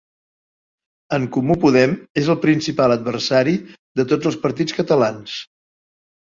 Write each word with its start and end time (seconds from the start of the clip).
En 1.17 1.27
Comú 1.35 1.57
Podem 1.65 1.93
és 2.21 2.31
el 2.35 2.39
principal 2.45 2.95
adversari 2.95 3.53
de 4.01 4.07
tots 4.15 4.31
els 4.31 4.41
partits 4.47 4.79
catalans. 4.81 5.37